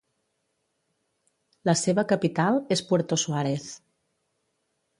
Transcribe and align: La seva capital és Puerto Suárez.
La 1.71 1.75
seva 1.83 2.05
capital 2.13 2.59
és 2.77 2.83
Puerto 2.89 3.21
Suárez. 3.25 3.69